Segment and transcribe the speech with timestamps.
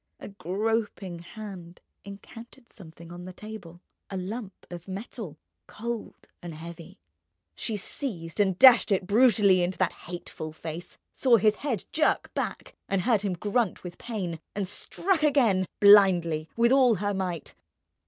[0.19, 6.97] A groping hand encountered something on the table, a lump of metal, cold and heavy.
[7.53, 12.75] She seized and dashed it brutally into that hateful face, saw his head jerk back
[12.89, 17.53] and heard him grunt with pain, and struck again, blindly, with all her might.